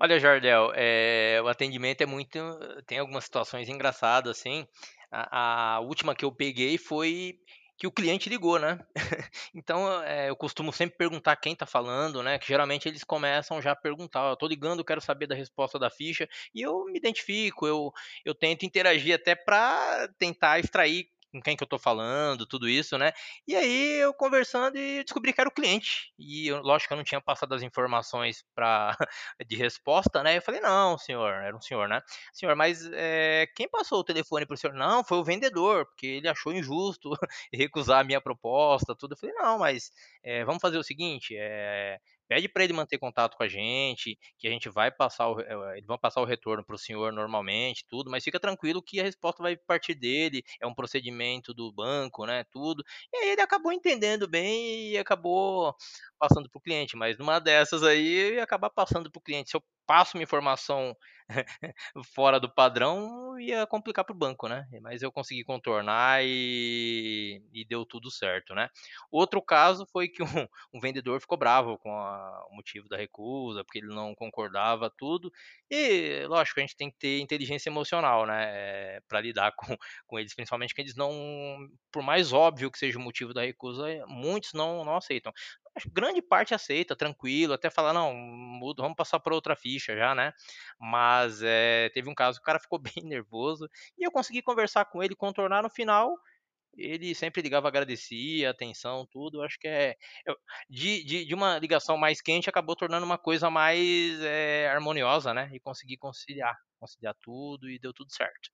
Olha, 0.00 0.18
Jardel, 0.18 0.72
é, 0.74 1.40
o 1.42 1.48
atendimento 1.48 2.02
é 2.02 2.06
muito. 2.06 2.38
Tem 2.86 2.98
algumas 2.98 3.24
situações 3.24 3.68
engraçadas, 3.68 4.38
assim. 4.38 4.66
A, 5.10 5.76
a 5.76 5.80
última 5.80 6.14
que 6.14 6.24
eu 6.24 6.32
peguei 6.32 6.76
foi 6.76 7.38
que 7.76 7.86
o 7.86 7.92
cliente 7.92 8.28
ligou, 8.28 8.58
né? 8.58 8.78
então, 9.54 10.02
é, 10.02 10.28
eu 10.30 10.36
costumo 10.36 10.72
sempre 10.72 10.96
perguntar 10.96 11.36
quem 11.36 11.56
tá 11.56 11.66
falando, 11.66 12.22
né? 12.22 12.38
Que 12.38 12.46
geralmente 12.46 12.88
eles 12.88 13.02
começam 13.04 13.60
já 13.62 13.72
a 13.72 13.76
perguntar, 13.76 14.28
eu 14.30 14.36
tô 14.36 14.46
ligando, 14.46 14.84
quero 14.84 15.00
saber 15.00 15.26
da 15.26 15.34
resposta 15.34 15.78
da 15.78 15.90
ficha, 15.90 16.28
e 16.54 16.62
eu 16.62 16.84
me 16.86 16.96
identifico, 16.98 17.66
eu, 17.66 17.92
eu 18.24 18.34
tento 18.34 18.64
interagir 18.64 19.14
até 19.14 19.34
para 19.34 20.08
tentar 20.18 20.60
extrair 20.60 21.08
com 21.34 21.42
quem 21.42 21.56
que 21.56 21.64
eu 21.64 21.68
tô 21.68 21.78
falando, 21.78 22.46
tudo 22.46 22.68
isso, 22.68 22.96
né? 22.96 23.12
E 23.46 23.56
aí 23.56 24.00
eu 24.00 24.14
conversando 24.14 24.78
e 24.78 25.02
descobri 25.02 25.32
que 25.32 25.40
era 25.40 25.48
o 25.50 25.52
cliente. 25.52 26.12
E 26.16 26.46
eu, 26.48 26.62
lógico 26.62 26.88
que 26.88 26.92
eu 26.94 26.96
não 26.96 27.04
tinha 27.04 27.20
passado 27.20 27.54
as 27.54 27.62
informações 27.62 28.44
para 28.54 28.96
de 29.46 29.56
resposta, 29.56 30.22
né? 30.22 30.36
Eu 30.36 30.42
falei, 30.42 30.60
não, 30.60 30.96
senhor, 30.96 31.32
era 31.32 31.56
um 31.56 31.60
senhor, 31.60 31.88
né? 31.88 32.00
Senhor, 32.32 32.54
mas 32.54 32.88
é, 32.92 33.46
quem 33.56 33.68
passou 33.68 33.98
o 33.98 34.04
telefone 34.04 34.46
pro 34.46 34.56
senhor? 34.56 34.74
Não, 34.74 35.02
foi 35.02 35.18
o 35.18 35.24
vendedor, 35.24 35.86
porque 35.86 36.06
ele 36.06 36.28
achou 36.28 36.52
injusto 36.52 37.10
recusar 37.52 38.00
a 38.00 38.04
minha 38.04 38.20
proposta, 38.20 38.94
tudo. 38.94 39.14
Eu 39.14 39.18
falei, 39.18 39.34
não, 39.34 39.58
mas 39.58 39.90
é, 40.22 40.44
vamos 40.44 40.60
fazer 40.60 40.78
o 40.78 40.84
seguinte, 40.84 41.34
é, 41.36 41.98
pede 42.28 42.48
para 42.48 42.64
ele 42.64 42.72
manter 42.72 42.98
contato 42.98 43.36
com 43.36 43.42
a 43.42 43.48
gente, 43.48 44.18
que 44.38 44.46
a 44.48 44.50
gente 44.50 44.68
vai 44.68 44.90
passar 44.90 45.28
o, 45.28 45.40
eh, 45.40 45.76
eles 45.78 45.86
vão 45.86 45.98
passar 45.98 46.20
o 46.20 46.24
retorno 46.24 46.64
para 46.64 46.74
o 46.74 46.78
senhor 46.78 47.12
normalmente, 47.12 47.84
tudo, 47.88 48.10
mas 48.10 48.24
fica 48.24 48.40
tranquilo 48.40 48.82
que 48.82 49.00
a 49.00 49.04
resposta 49.04 49.42
vai 49.42 49.56
partir 49.56 49.94
dele, 49.94 50.42
é 50.60 50.66
um 50.66 50.74
procedimento 50.74 51.52
do 51.54 51.72
banco, 51.72 52.26
né, 52.26 52.44
tudo. 52.50 52.82
E 53.12 53.16
aí 53.18 53.28
ele 53.30 53.40
acabou 53.42 53.72
entendendo 53.72 54.28
bem 54.28 54.90
e 54.92 54.98
acabou 54.98 55.74
passando 56.18 56.48
para 56.50 56.58
o 56.58 56.62
cliente, 56.62 56.96
mas 56.96 57.18
numa 57.18 57.38
dessas 57.38 57.82
aí 57.82 58.38
acabar 58.40 58.70
passando 58.70 59.10
para 59.10 59.18
o 59.18 59.22
cliente. 59.22 59.50
Se 59.50 59.56
eu 59.56 59.62
passo 59.86 60.16
uma 60.16 60.22
informação 60.22 60.96
fora 62.14 62.40
do 62.40 62.52
padrão, 62.52 63.23
ia 63.38 63.66
complicar 63.66 64.04
para 64.04 64.14
o 64.14 64.18
banco, 64.18 64.48
né? 64.48 64.66
Mas 64.80 65.02
eu 65.02 65.12
consegui 65.12 65.44
contornar 65.44 66.22
e, 66.24 67.42
e, 67.52 67.64
deu 67.64 67.84
tudo 67.84 68.10
certo, 68.10 68.54
né? 68.54 68.68
Outro 69.10 69.40
caso 69.42 69.86
foi 69.86 70.08
que 70.08 70.18
um, 70.24 70.48
um 70.72 70.80
vendedor 70.80 71.20
ficou 71.20 71.38
bravo 71.38 71.78
com 71.78 71.90
a, 71.96 72.46
o 72.50 72.54
motivo 72.54 72.88
da 72.88 72.96
recusa, 72.96 73.64
porque 73.64 73.78
ele 73.78 73.94
não 73.94 74.14
concordava 74.14 74.90
tudo. 74.90 75.32
E, 75.70 76.24
lógico, 76.26 76.60
a 76.60 76.62
gente 76.62 76.76
tem 76.76 76.90
que 76.90 76.98
ter 76.98 77.20
inteligência 77.20 77.68
emocional, 77.68 78.26
né? 78.26 78.44
Eh, 78.96 79.00
para 79.08 79.20
lidar 79.20 79.52
com, 79.56 79.66
com 80.06 80.18
eles, 80.18 80.34
principalmente 80.34 80.74
que 80.74 80.80
eles 80.80 80.94
não, 80.94 81.68
por 81.92 82.02
mais 82.02 82.32
óbvio 82.32 82.70
que 82.70 82.78
seja 82.78 82.98
o 82.98 83.02
motivo 83.02 83.34
da 83.34 83.42
recusa, 83.42 83.86
muitos 84.06 84.52
não, 84.52 84.84
não 84.84 84.96
aceitam 84.96 85.32
grande 85.92 86.22
parte 86.22 86.54
aceita, 86.54 86.94
tranquilo, 86.96 87.52
até 87.54 87.70
falar, 87.70 87.92
não, 87.92 88.14
muda, 88.14 88.82
vamos 88.82 88.96
passar 88.96 89.18
para 89.20 89.34
outra 89.34 89.56
ficha 89.56 89.96
já, 89.96 90.14
né? 90.14 90.32
Mas 90.78 91.42
é, 91.42 91.90
teve 91.90 92.08
um 92.08 92.14
caso 92.14 92.38
que 92.38 92.42
o 92.42 92.46
cara 92.46 92.60
ficou 92.60 92.78
bem 93.02 93.04
nervoso 93.04 93.68
e 93.98 94.06
eu 94.06 94.12
consegui 94.12 94.42
conversar 94.42 94.84
com 94.86 95.02
ele, 95.02 95.16
contornar 95.16 95.62
no 95.62 95.70
final. 95.70 96.16
Ele 96.76 97.14
sempre 97.14 97.40
ligava, 97.42 97.68
agradecia, 97.68 98.50
atenção, 98.50 99.06
tudo. 99.10 99.42
Acho 99.42 99.58
que 99.58 99.68
é. 99.68 99.96
De, 100.68 101.04
de, 101.04 101.24
de, 101.24 101.34
uma 101.34 101.58
ligação 101.58 101.96
mais 101.96 102.20
quente 102.20 102.50
acabou 102.50 102.74
tornando 102.74 103.06
uma 103.06 103.18
coisa 103.18 103.48
mais 103.48 104.20
é, 104.22 104.68
harmoniosa, 104.68 105.32
né? 105.32 105.50
E 105.52 105.60
consegui 105.60 105.96
conciliar, 105.96 106.56
conciliar 106.80 107.14
tudo 107.20 107.70
e 107.70 107.78
deu 107.78 107.92
tudo 107.92 108.12
certo. 108.12 108.50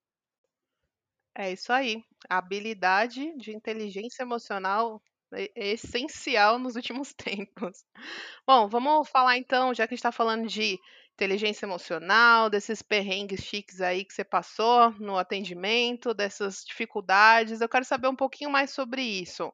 É 1.34 1.52
isso 1.52 1.72
aí. 1.72 2.02
A 2.28 2.38
habilidade 2.38 3.34
de 3.38 3.52
inteligência 3.52 4.22
emocional 4.22 5.00
é, 5.32 5.50
é 5.54 5.72
essencial 5.72 6.58
nos 6.58 6.76
últimos 6.76 7.12
tempos. 7.14 7.84
Bom, 8.46 8.68
vamos 8.68 9.08
falar 9.08 9.36
então, 9.36 9.74
já 9.74 9.86
que 9.86 9.94
a 9.94 9.96
gente 9.96 10.00
está 10.00 10.12
falando 10.12 10.46
de 10.46 10.78
inteligência 11.14 11.66
emocional, 11.66 12.48
desses 12.48 12.80
perrengues 12.80 13.40
chiques 13.40 13.80
aí 13.80 14.04
que 14.04 14.14
você 14.14 14.24
passou 14.24 14.90
no 14.92 15.18
atendimento, 15.18 16.14
dessas 16.14 16.64
dificuldades, 16.64 17.60
eu 17.60 17.68
quero 17.68 17.84
saber 17.84 18.08
um 18.08 18.16
pouquinho 18.16 18.50
mais 18.50 18.70
sobre 18.70 19.02
isso. 19.02 19.52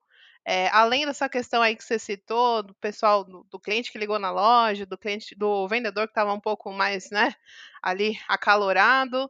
É, 0.48 0.68
além 0.68 1.04
dessa 1.04 1.28
questão 1.28 1.60
aí 1.60 1.74
que 1.74 1.82
você 1.82 1.98
citou, 1.98 2.62
do 2.62 2.72
pessoal, 2.74 3.24
do, 3.24 3.44
do 3.50 3.58
cliente 3.58 3.90
que 3.90 3.98
ligou 3.98 4.16
na 4.16 4.30
loja, 4.30 4.86
do 4.86 4.96
cliente, 4.96 5.34
do 5.34 5.66
vendedor 5.66 6.06
que 6.06 6.12
estava 6.12 6.32
um 6.32 6.38
pouco 6.38 6.70
mais, 6.72 7.10
né, 7.10 7.34
ali 7.82 8.16
acalorado, 8.28 9.28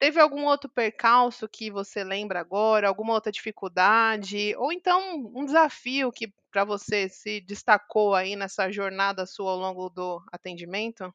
Teve 0.00 0.18
algum 0.20 0.46
outro 0.46 0.68
percalço 0.68 1.48
que 1.48 1.70
você 1.70 2.02
lembra 2.02 2.40
agora, 2.40 2.88
alguma 2.88 3.12
outra 3.12 3.30
dificuldade, 3.30 4.54
ou 4.56 4.72
então 4.72 5.16
um 5.34 5.44
desafio 5.44 6.10
que 6.10 6.32
para 6.50 6.64
você 6.64 7.08
se 7.08 7.40
destacou 7.40 8.14
aí 8.14 8.34
nessa 8.34 8.70
jornada 8.72 9.26
sua 9.26 9.52
ao 9.52 9.58
longo 9.58 9.90
do 9.90 10.20
atendimento? 10.32 11.14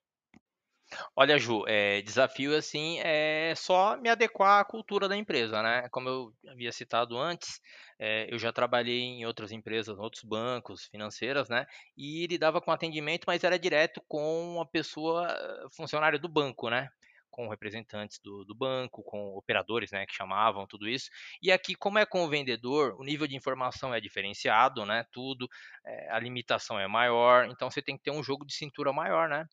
Olha, 1.16 1.38
Ju, 1.38 1.64
é, 1.68 2.02
desafio 2.02 2.56
assim 2.56 3.00
é 3.00 3.54
só 3.56 3.98
me 3.98 4.08
adequar 4.10 4.62
à 4.62 4.66
cultura 4.66 5.08
da 5.08 5.16
empresa, 5.18 5.62
né? 5.62 5.88
Como 5.90 6.08
eu 6.08 6.34
havia 6.48 6.72
citado 6.72 7.18
antes, 7.18 7.60
é, 8.00 8.32
eu 8.34 8.38
já 8.38 8.52
trabalhei 8.54 9.02
em 9.02 9.26
outras 9.26 9.52
empresas, 9.52 9.98
outros 9.98 10.24
bancos, 10.24 10.86
financeiras, 10.86 11.50
né? 11.50 11.66
E 11.98 12.28
lidava 12.28 12.62
com 12.62 12.72
atendimento, 12.72 13.26
mas 13.28 13.44
era 13.44 13.58
direto 13.58 14.02
com 14.08 14.54
uma 14.56 14.66
pessoa 14.66 15.28
funcionária 15.76 16.20
do 16.20 16.30
banco, 16.30 16.70
né? 16.70 16.90
Com 17.36 17.50
representantes 17.50 18.18
do, 18.24 18.46
do, 18.46 18.56
banco, 18.56 19.04
com 19.04 19.36
operadores, 19.36 19.92
né, 19.92 20.06
que 20.06 20.16
chamavam, 20.16 20.66
tudo 20.66 20.88
isso. 20.88 21.10
E 21.42 21.52
aqui, 21.52 21.76
como 21.76 22.00
é 22.00 22.06
com 22.06 22.24
o 22.24 22.30
vendedor, 22.30 22.96
o 22.98 23.04
nível 23.04 23.28
de 23.28 23.36
informação 23.36 23.94
é 23.94 24.00
diferenciado, 24.00 24.86
né, 24.86 25.06
tudo, 25.12 25.50
é, 25.86 26.12
a 26.12 26.18
limitação 26.18 26.80
é 26.80 26.88
maior, 26.88 27.46
então 27.50 27.70
você 27.70 27.82
tem 27.82 27.98
que 27.98 28.04
ter 28.04 28.12
um 28.12 28.24
jogo 28.24 28.46
de 28.46 28.56
cintura 28.56 28.94
maior, 28.94 29.28
né, 29.28 29.46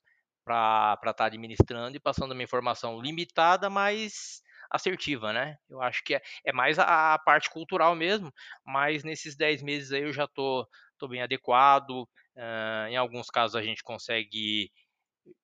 para 0.44 0.94
estar 0.94 1.12
tá 1.12 1.24
administrando 1.24 1.96
e 1.96 2.00
passando 2.00 2.30
uma 2.30 2.42
informação 2.44 3.00
limitada, 3.00 3.68
mas 3.68 4.40
assertiva, 4.70 5.32
né? 5.32 5.56
Eu 5.68 5.82
acho 5.82 6.04
que 6.04 6.14
é, 6.14 6.22
é 6.46 6.52
mais 6.52 6.78
a, 6.78 7.14
a, 7.14 7.18
parte 7.18 7.50
cultural 7.50 7.96
mesmo, 7.96 8.32
mas 8.64 9.02
nesses 9.02 9.36
10 9.36 9.60
meses 9.60 9.92
aí 9.92 10.02
eu 10.02 10.12
já 10.12 10.28
tô, 10.28 10.66
tô 10.98 11.08
bem 11.08 11.20
adequado. 11.20 12.02
Uh, 12.34 12.86
em 12.88 12.96
alguns 12.96 13.26
casos 13.26 13.56
a 13.56 13.62
gente 13.62 13.82
consegue 13.82 14.70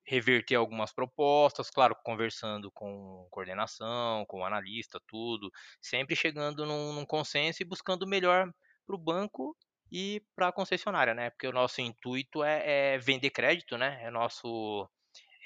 reverter 0.05 0.55
algumas 0.57 0.93
propostas, 0.93 1.71
claro, 1.71 1.95
conversando 2.05 2.71
com 2.73 3.27
coordenação, 3.31 4.25
com 4.27 4.45
analista, 4.45 5.01
tudo, 5.07 5.51
sempre 5.81 6.17
chegando 6.17 6.67
num, 6.67 6.93
num 6.93 7.07
consenso 7.07 7.63
e 7.63 7.67
buscando 7.67 8.03
o 8.03 8.09
melhor 8.09 8.51
para 8.87 8.97
o 8.97 8.99
banco 8.99 9.57
e 9.93 10.23
para 10.35 10.49
a 10.49 10.53
concessionária, 10.53 11.15
né? 11.15 11.31
Porque 11.31 11.47
o 11.47 11.53
nosso 11.53 11.81
intuito 11.81 12.43
é, 12.43 12.95
é, 12.95 12.99
vender 12.99 13.31
crédito, 13.31 13.77
né? 13.79 13.99
É 14.03 14.11
nosso 14.11 14.89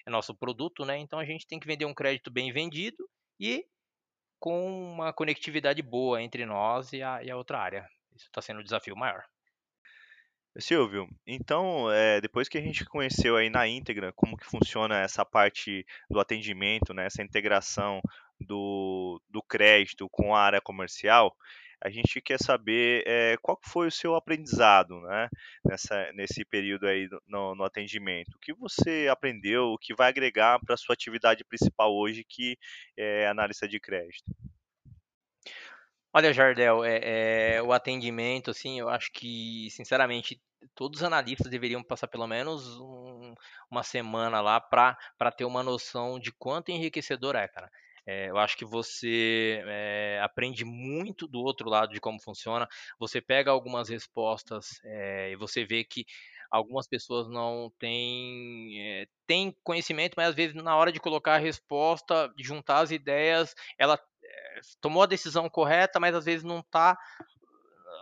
é 0.07 0.11
nosso 0.11 0.35
produto, 0.35 0.85
né? 0.85 0.99
Então 0.99 1.19
a 1.19 1.25
gente 1.25 1.47
tem 1.47 1.61
que 1.61 1.67
vender 1.67 1.85
um 1.85 1.95
crédito 1.95 2.31
bem 2.31 2.53
vendido 2.53 3.09
e 3.39 3.65
com 4.41 4.93
uma 4.93 5.13
conectividade 5.13 5.83
boa 5.83 6.23
entre 6.23 6.45
nós 6.45 6.93
e 6.93 7.03
a, 7.03 7.23
e 7.23 7.31
a 7.31 7.37
outra 7.37 7.59
área. 7.61 7.89
Isso 8.15 8.27
está 8.27 8.43
sendo 8.43 8.61
o 8.61 8.65
desafio 8.65 8.97
maior. 8.97 9.25
Silvio, 10.59 11.09
então, 11.27 11.91
é, 11.91 12.21
depois 12.21 12.47
que 12.49 12.59
a 12.59 12.61
gente 12.61 12.85
conheceu 12.85 13.37
aí 13.37 13.49
na 13.49 13.67
íntegra 13.67 14.13
como 14.13 14.37
que 14.37 14.45
funciona 14.45 15.01
essa 15.01 15.25
parte 15.25 15.87
do 16.11 16.21
atendimento, 16.21 16.93
né, 16.93 17.07
essa 17.07 17.23
integração 17.23 18.03
do, 18.39 19.21
do 19.31 19.43
crédito 19.43 20.09
com 20.11 20.35
a 20.35 20.41
área 20.43 20.61
comercial, 20.61 21.35
a 21.85 21.91
gente 21.91 22.21
quer 22.21 22.39
saber 22.39 23.03
é, 23.07 23.37
qual 23.43 23.59
foi 23.65 23.89
o 23.89 23.91
seu 23.91 24.15
aprendizado 24.15 25.01
né, 25.01 25.29
nessa, 25.65 26.13
nesse 26.13 26.45
período 26.45 26.87
aí 26.87 27.09
no, 27.27 27.55
no, 27.57 27.65
atendimento. 27.65 28.37
O 28.37 28.39
que 28.39 28.53
você 28.53 29.09
aprendeu, 29.11 29.73
o 29.73 29.79
que 29.79 29.95
vai 29.95 30.09
agregar 30.09 30.61
para 30.61 30.75
a 30.75 30.79
sua 30.79 30.93
atividade 30.93 31.45
principal 31.45 31.93
hoje, 31.93 32.25
que 32.29 32.57
é 32.97 33.27
analista 33.27 33.67
de 33.67 33.81
crédito? 33.81 34.31
Olha, 36.15 36.33
Jardel, 36.33 36.85
é, 36.85 37.55
é, 37.57 37.63
o 37.63 37.73
atendimento, 37.73 38.51
assim, 38.51 38.79
eu 38.79 38.89
acho 38.89 39.11
que, 39.13 39.69
sinceramente, 39.71 40.41
todos 40.75 41.01
os 41.01 41.05
analistas 41.05 41.51
deveriam 41.51 41.83
passar 41.83 42.07
pelo 42.07 42.27
menos 42.27 42.79
um, 42.79 43.35
uma 43.71 43.83
semana 43.83 44.41
lá 44.43 44.61
para 44.61 44.97
ter 45.35 45.45
uma 45.47 45.63
noção 45.63 46.19
de 46.21 46.31
quanto 46.33 46.71
enriquecedor 46.71 47.35
é, 47.35 47.49
cara. 47.49 47.71
É, 48.07 48.29
eu 48.29 48.37
acho 48.37 48.57
que 48.59 48.65
você 48.65 49.63
é, 49.67 50.21
aprende 50.23 50.65
muito 50.65 51.27
do 51.29 51.39
outro 51.41 51.69
lado 51.71 51.93
de 51.93 52.01
como 52.01 52.21
funciona. 52.21 52.69
Você 52.99 53.21
pega 53.21 53.51
algumas 53.51 53.89
respostas 53.89 54.81
é, 54.85 55.31
e 55.31 55.37
você 55.37 55.65
vê 55.65 55.83
que 55.85 56.05
algumas 56.51 56.87
pessoas 56.87 57.29
não 57.29 57.73
têm, 57.79 58.75
é, 59.03 59.07
têm 59.27 59.57
conhecimento, 59.65 60.15
mas 60.17 60.29
às 60.31 60.35
vezes 60.35 60.55
na 60.55 60.77
hora 60.77 60.93
de 60.93 61.01
colocar 61.01 61.35
a 61.35 61.39
resposta, 61.39 62.29
de 62.37 62.45
juntar 62.45 62.81
as 62.81 62.91
ideias, 62.91 63.55
ela 63.79 63.99
tomou 64.81 65.03
a 65.03 65.07
decisão 65.07 65.49
correta, 65.49 65.99
mas 66.01 66.15
às 66.15 66.25
vezes 66.25 66.45
não 66.45 66.61
está 66.61 66.97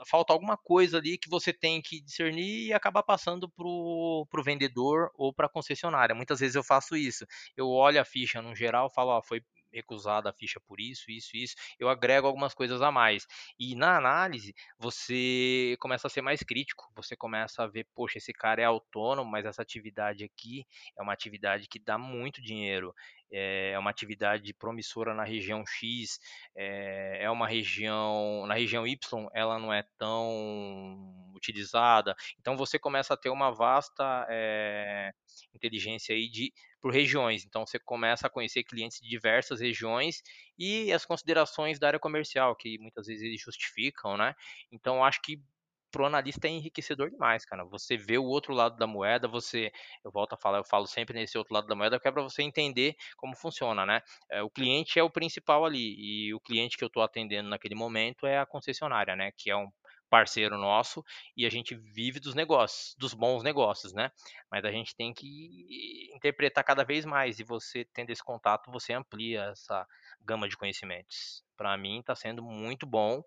falta 0.06 0.32
alguma 0.32 0.56
coisa 0.56 0.98
ali 0.98 1.18
que 1.18 1.28
você 1.28 1.52
tem 1.52 1.80
que 1.82 2.00
discernir 2.00 2.68
e 2.68 2.72
acabar 2.72 3.02
passando 3.02 3.48
para 3.48 3.66
o 3.66 4.42
vendedor 4.42 5.10
ou 5.14 5.32
para 5.32 5.46
a 5.46 5.50
concessionária. 5.50 6.14
Muitas 6.14 6.40
vezes 6.40 6.56
eu 6.56 6.64
faço 6.64 6.96
isso. 6.96 7.26
Eu 7.56 7.68
olho 7.68 8.00
a 8.00 8.04
ficha 8.04 8.40
no 8.40 8.54
geral, 8.54 8.90
falo, 8.90 9.10
ó, 9.10 9.22
foi 9.22 9.42
recusada 9.72 10.30
a 10.30 10.32
ficha 10.32 10.60
por 10.60 10.80
isso, 10.80 11.10
isso, 11.10 11.36
isso. 11.36 11.54
Eu 11.78 11.88
agrego 11.88 12.26
algumas 12.26 12.54
coisas 12.54 12.82
a 12.82 12.90
mais. 12.90 13.26
E 13.58 13.74
na 13.74 13.96
análise, 13.96 14.54
você 14.78 15.76
começa 15.80 16.06
a 16.06 16.10
ser 16.10 16.22
mais 16.22 16.42
crítico. 16.42 16.90
Você 16.94 17.16
começa 17.16 17.62
a 17.62 17.66
ver, 17.66 17.86
poxa, 17.94 18.18
esse 18.18 18.32
cara 18.32 18.62
é 18.62 18.64
autônomo, 18.64 19.30
mas 19.30 19.44
essa 19.46 19.62
atividade 19.62 20.24
aqui 20.24 20.66
é 20.98 21.02
uma 21.02 21.12
atividade 21.12 21.68
que 21.68 21.78
dá 21.78 21.98
muito 21.98 22.42
dinheiro 22.42 22.94
é 23.30 23.78
uma 23.78 23.90
atividade 23.90 24.52
promissora 24.54 25.14
na 25.14 25.24
região 25.24 25.64
X, 25.64 26.18
é, 26.56 27.24
é 27.24 27.30
uma 27.30 27.46
região, 27.46 28.44
na 28.46 28.54
região 28.54 28.86
Y, 28.86 29.28
ela 29.32 29.58
não 29.58 29.72
é 29.72 29.84
tão 29.96 31.29
utilizada. 31.40 32.14
Então 32.38 32.56
você 32.56 32.78
começa 32.78 33.14
a 33.14 33.16
ter 33.16 33.30
uma 33.30 33.50
vasta 33.50 34.26
é, 34.30 35.12
inteligência 35.54 36.14
aí 36.14 36.28
de 36.28 36.52
por 36.80 36.92
regiões. 36.92 37.44
Então 37.44 37.66
você 37.66 37.78
começa 37.78 38.26
a 38.26 38.30
conhecer 38.30 38.64
clientes 38.64 39.00
de 39.00 39.08
diversas 39.08 39.60
regiões 39.60 40.22
e 40.58 40.92
as 40.92 41.04
considerações 41.04 41.78
da 41.78 41.88
área 41.88 41.98
comercial, 41.98 42.54
que 42.56 42.78
muitas 42.78 43.06
vezes 43.06 43.22
eles 43.22 43.40
justificam, 43.40 44.16
né? 44.16 44.34
Então 44.72 45.04
acho 45.04 45.20
que 45.22 45.42
pro 45.90 46.06
analista 46.06 46.46
é 46.46 46.50
enriquecedor 46.50 47.10
demais, 47.10 47.44
cara. 47.44 47.64
Você 47.64 47.96
vê 47.96 48.16
o 48.16 48.24
outro 48.24 48.54
lado 48.54 48.76
da 48.76 48.86
moeda, 48.86 49.26
você, 49.26 49.72
eu 50.04 50.10
volto 50.10 50.34
a 50.34 50.36
falar, 50.36 50.58
eu 50.58 50.64
falo 50.64 50.86
sempre 50.86 51.18
nesse 51.18 51.36
outro 51.36 51.52
lado 51.52 51.66
da 51.66 51.74
moeda, 51.74 51.98
que 51.98 52.06
é 52.08 52.12
para 52.12 52.22
você 52.22 52.42
entender 52.42 52.94
como 53.16 53.36
funciona, 53.36 53.84
né? 53.84 54.00
É, 54.30 54.42
o 54.42 54.50
cliente 54.50 54.98
é 54.98 55.02
o 55.02 55.10
principal 55.10 55.64
ali 55.64 56.28
e 56.28 56.34
o 56.34 56.40
cliente 56.40 56.78
que 56.78 56.84
eu 56.84 56.88
estou 56.88 57.02
atendendo 57.02 57.48
naquele 57.48 57.74
momento 57.74 58.26
é 58.26 58.38
a 58.38 58.46
concessionária, 58.46 59.16
né? 59.16 59.32
Que 59.36 59.50
é 59.50 59.56
um 59.56 59.70
parceiro 60.10 60.58
nosso 60.58 61.04
e 61.36 61.46
a 61.46 61.50
gente 61.50 61.74
vive 61.74 62.20
dos 62.20 62.34
negócios, 62.34 62.94
dos 62.98 63.14
bons 63.14 63.42
negócios, 63.42 63.92
né? 63.94 64.10
Mas 64.50 64.64
a 64.64 64.70
gente 64.70 64.94
tem 64.94 65.14
que 65.14 66.10
interpretar 66.14 66.64
cada 66.64 66.84
vez 66.84 67.04
mais 67.04 67.38
e 67.38 67.44
você 67.44 67.86
tendo 67.94 68.10
esse 68.10 68.22
contato, 68.22 68.70
você 68.70 68.92
amplia 68.92 69.44
essa 69.52 69.86
gama 70.20 70.48
de 70.48 70.56
conhecimentos. 70.56 71.44
Para 71.56 71.76
mim 71.78 72.00
está 72.00 72.14
sendo 72.14 72.42
muito 72.42 72.86
bom 72.86 73.22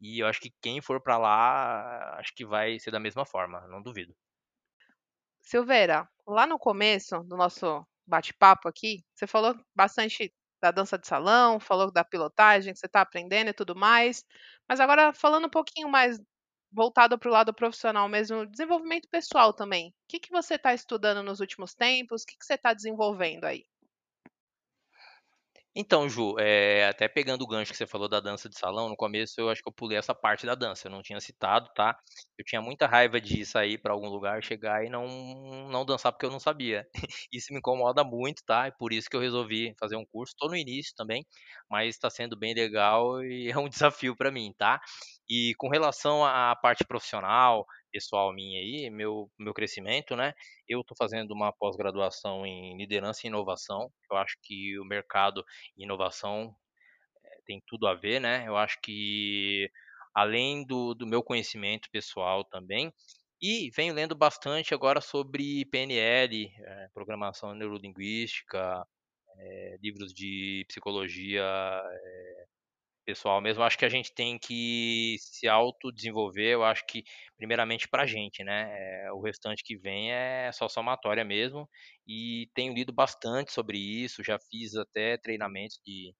e 0.00 0.20
eu 0.20 0.26
acho 0.26 0.40
que 0.40 0.52
quem 0.60 0.82
for 0.82 1.00
para 1.00 1.16
lá, 1.16 2.16
acho 2.18 2.34
que 2.34 2.44
vai 2.44 2.78
ser 2.78 2.90
da 2.90 3.00
mesma 3.00 3.24
forma, 3.24 3.66
não 3.68 3.82
duvido. 3.82 4.14
Silveira, 5.40 6.08
lá 6.26 6.46
no 6.46 6.58
começo 6.58 7.22
do 7.22 7.36
nosso 7.36 7.86
bate-papo 8.06 8.68
aqui, 8.68 9.04
você 9.14 9.26
falou 9.26 9.54
bastante 9.74 10.32
da 10.66 10.70
dança 10.72 10.98
de 10.98 11.06
salão, 11.06 11.60
falou 11.60 11.90
da 11.92 12.04
pilotagem 12.04 12.72
que 12.72 12.78
você 12.78 12.86
está 12.86 13.00
aprendendo 13.02 13.48
e 13.50 13.52
tudo 13.54 13.74
mais. 13.76 14.24
Mas 14.68 14.80
agora 14.80 15.12
falando 15.12 15.46
um 15.46 15.50
pouquinho 15.50 15.88
mais 15.88 16.18
voltado 16.72 17.18
para 17.18 17.28
o 17.28 17.32
lado 17.32 17.54
profissional 17.54 18.08
mesmo, 18.08 18.46
desenvolvimento 18.46 19.08
pessoal 19.10 19.52
também. 19.54 19.90
O 19.90 19.94
que, 20.08 20.20
que 20.20 20.30
você 20.30 20.54
está 20.56 20.74
estudando 20.74 21.22
nos 21.22 21.40
últimos 21.40 21.74
tempos? 21.74 22.22
O 22.22 22.26
que, 22.26 22.36
que 22.38 22.44
você 22.46 22.54
está 22.54 22.72
desenvolvendo 22.74 23.44
aí? 23.44 23.64
Então, 25.78 26.08
Ju, 26.08 26.36
eh, 26.38 26.86
até 26.88 27.06
pegando 27.06 27.42
o 27.42 27.46
gancho 27.46 27.70
que 27.70 27.76
você 27.76 27.86
falou 27.86 28.08
da 28.08 28.18
dança 28.18 28.48
de 28.48 28.58
salão, 28.58 28.88
no 28.88 28.96
começo 28.96 29.38
eu 29.38 29.50
acho 29.50 29.62
que 29.62 29.68
eu 29.68 29.72
pulei 29.72 29.98
essa 29.98 30.14
parte 30.14 30.46
da 30.46 30.54
dança, 30.54 30.86
eu 30.86 30.90
não 30.90 31.02
tinha 31.02 31.20
citado, 31.20 31.68
tá? 31.74 31.94
Eu 32.38 32.44
tinha 32.46 32.62
muita 32.62 32.86
raiva 32.86 33.20
de 33.20 33.44
sair 33.44 33.76
para 33.76 33.92
algum 33.92 34.08
lugar, 34.08 34.42
chegar 34.42 34.84
e 34.86 34.88
não 34.88 35.06
não 35.68 35.84
dançar 35.84 36.12
porque 36.12 36.24
eu 36.24 36.30
não 36.30 36.40
sabia. 36.40 36.86
Isso 37.30 37.52
me 37.52 37.58
incomoda 37.58 38.02
muito, 38.02 38.42
tá? 38.46 38.66
É 38.66 38.70
por 38.70 38.90
isso 38.92 39.08
que 39.10 39.16
eu 39.16 39.20
resolvi 39.20 39.74
fazer 39.78 39.96
um 39.96 40.06
curso. 40.06 40.32
Estou 40.32 40.48
no 40.48 40.56
início 40.56 40.94
também, 40.96 41.26
mas 41.70 41.88
está 41.94 42.08
sendo 42.08 42.36
bem 42.38 42.54
legal 42.54 43.22
e 43.22 43.50
é 43.52 43.58
um 43.58 43.68
desafio 43.68 44.16
para 44.16 44.30
mim, 44.30 44.54
tá? 44.56 44.80
E 45.28 45.54
com 45.58 45.68
relação 45.68 46.24
à 46.24 46.54
parte 46.56 46.84
profissional, 46.86 47.66
pessoal 47.96 48.30
minha 48.30 48.60
aí, 48.60 48.90
meu, 48.90 49.30
meu 49.38 49.54
crescimento, 49.54 50.14
né? 50.14 50.34
Eu 50.68 50.82
estou 50.82 50.94
fazendo 50.94 51.32
uma 51.32 51.50
pós-graduação 51.50 52.44
em 52.44 52.76
liderança 52.76 53.20
e 53.24 53.28
inovação. 53.28 53.90
Eu 54.10 54.18
acho 54.18 54.36
que 54.42 54.78
o 54.78 54.84
mercado 54.84 55.42
e 55.78 55.84
inovação 55.84 56.54
eh, 57.24 57.40
tem 57.46 57.62
tudo 57.66 57.86
a 57.86 57.94
ver, 57.94 58.20
né? 58.20 58.44
Eu 58.46 58.54
acho 58.56 58.78
que 58.82 59.70
além 60.14 60.66
do, 60.66 60.94
do 60.94 61.06
meu 61.06 61.22
conhecimento 61.22 61.90
pessoal 61.90 62.44
também, 62.44 62.92
e 63.40 63.70
venho 63.74 63.94
lendo 63.94 64.14
bastante 64.14 64.74
agora 64.74 65.00
sobre 65.00 65.64
PNL, 65.66 66.52
é, 66.58 66.84
eh, 66.84 66.88
programação 66.92 67.54
neurolinguística, 67.54 68.86
é, 69.38 69.78
livros 69.82 70.12
de 70.12 70.64
psicologia 70.68 71.42
é, 71.42 72.35
pessoal 73.06 73.40
mesmo, 73.40 73.62
acho 73.62 73.78
que 73.78 73.84
a 73.86 73.88
gente 73.88 74.12
tem 74.14 74.38
que 74.38 75.16
se 75.20 75.48
autodesenvolver, 75.48 76.52
eu 76.54 76.64
acho 76.64 76.84
que 76.86 77.04
primeiramente 77.38 77.88
pra 77.88 78.06
gente, 78.06 78.44
né, 78.44 78.68
eh, 79.06 79.12
o 79.12 79.20
restante 79.22 79.62
que 79.64 79.76
vem 79.78 80.12
é 80.12 80.50
só 80.52 80.68
somatória 80.68 81.24
mesmo, 81.24 81.68
e 82.06 82.50
tenho 82.54 82.74
lido 82.74 82.92
bastante 82.92 83.52
sobre 83.52 83.78
isso, 83.78 84.24
já 84.24 84.38
fiz 84.50 84.74
até 84.76 85.16
treinamentos 85.18 85.80
de 85.86 86.14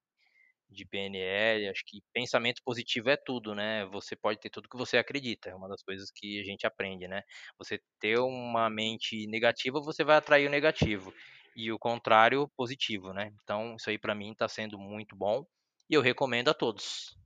de 0.71 0.85
PNL, 0.87 1.69
acho 1.71 1.85
que 1.87 2.03
pensamento 2.13 2.63
positivo 2.65 3.09
é 3.11 3.17
tudo, 3.17 3.55
né, 3.55 3.87
você 3.87 4.17
pode 4.17 4.41
ter 4.41 4.51
tudo 4.51 4.69
que 4.69 4.77
você 4.79 4.99
acredita, 4.99 5.51
é 5.51 5.55
uma 5.55 5.69
das 5.69 5.83
coisas 5.83 6.11
que 6.15 6.41
a 6.41 6.45
gente 6.45 6.67
aprende, 6.67 7.09
né, 7.09 7.23
você 7.59 7.81
ter 8.01 8.19
uma 8.19 8.69
mente 8.71 9.27
negativa, 9.29 9.81
você 9.81 10.05
vai 10.05 10.17
atrair 10.17 10.47
o 10.49 10.51
negativo, 10.51 11.15
e 11.57 11.73
o 11.73 11.79
contrário, 11.79 12.49
positivo, 12.57 13.13
né, 13.13 13.33
então 13.45 13.77
isso 13.77 13.91
aí 13.91 13.99
para 13.99 14.15
mim 14.15 14.33
está 14.33 14.49
sendo 14.49 14.79
muito 14.79 15.17
bom, 15.17 15.47
e 15.89 15.95
eu 15.95 16.01
recomendo 16.01 16.49
a 16.49 16.55
todos. 16.55 17.17